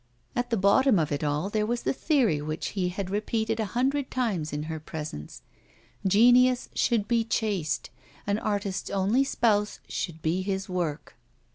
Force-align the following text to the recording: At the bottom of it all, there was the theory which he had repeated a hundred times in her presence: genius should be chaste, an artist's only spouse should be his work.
At 0.35 0.49
the 0.49 0.57
bottom 0.57 0.97
of 0.97 1.11
it 1.11 1.23
all, 1.23 1.51
there 1.51 1.67
was 1.67 1.83
the 1.83 1.93
theory 1.93 2.41
which 2.41 2.69
he 2.69 2.89
had 2.89 3.11
repeated 3.11 3.59
a 3.59 3.65
hundred 3.77 4.09
times 4.09 4.51
in 4.51 4.63
her 4.63 4.79
presence: 4.79 5.43
genius 6.07 6.69
should 6.73 7.07
be 7.07 7.23
chaste, 7.23 7.91
an 8.25 8.39
artist's 8.39 8.89
only 8.89 9.23
spouse 9.23 9.79
should 9.87 10.23
be 10.23 10.41
his 10.41 10.67
work. 10.67 11.17